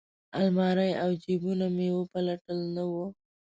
[0.39, 3.05] المارۍ او جیبونه مې وپلټل نه وه.